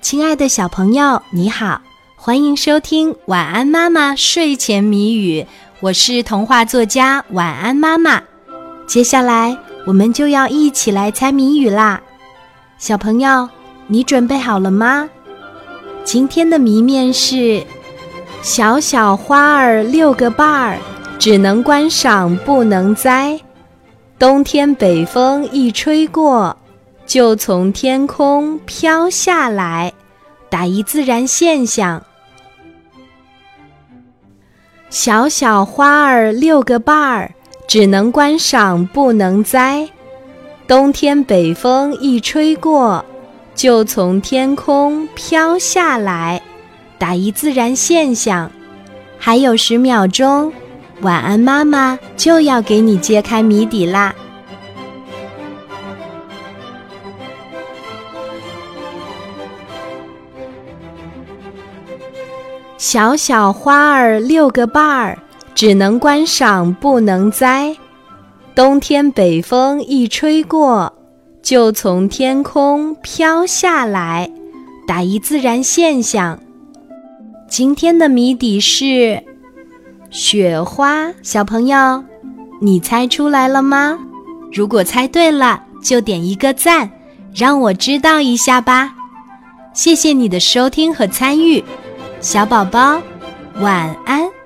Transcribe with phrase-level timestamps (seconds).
[0.00, 1.80] 亲爱的小朋友，你好，
[2.16, 5.42] 欢迎收听《晚安妈妈睡前谜语》，
[5.80, 8.22] 我是童话作家晚安妈妈。
[8.86, 12.00] 接下来我们就要一起来猜谜语啦，
[12.78, 13.46] 小朋友，
[13.88, 15.08] 你准备好了吗？
[16.02, 17.62] 今天的谜面是：
[18.40, 20.78] 小小花儿六个瓣儿，
[21.18, 23.38] 只能观赏不能栽。
[24.18, 26.56] 冬天北风一吹过。
[27.10, 29.92] 就从天空飘下来，
[30.48, 32.00] 打一自然现象。
[34.90, 37.34] 小小花儿六个瓣儿，
[37.66, 39.88] 只能观赏不能栽。
[40.68, 43.04] 冬天北风一吹过，
[43.56, 46.40] 就从天空飘下来，
[46.96, 48.48] 打一自然现象。
[49.18, 50.52] 还有十秒钟，
[51.00, 54.14] 晚安妈妈就要给你揭开谜底啦。
[62.80, 65.18] 小小花儿六个瓣儿，
[65.54, 67.76] 只能观赏不能栽。
[68.54, 70.90] 冬天北风一吹过，
[71.42, 74.32] 就从天空飘下来，
[74.86, 76.40] 打一自然现象。
[77.50, 79.22] 今天的谜底是
[80.08, 81.12] 雪花。
[81.22, 82.02] 小朋友，
[82.62, 83.98] 你猜出来了吗？
[84.50, 86.90] 如果猜对了，就点一个赞，
[87.34, 88.94] 让我知道一下吧。
[89.74, 91.62] 谢谢你的收听和参与。
[92.20, 93.00] 小宝宝，
[93.60, 94.39] 晚安。